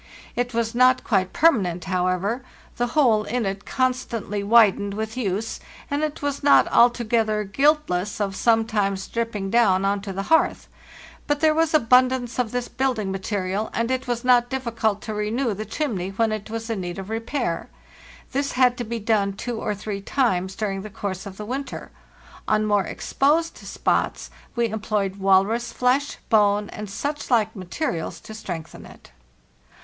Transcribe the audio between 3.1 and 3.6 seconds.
in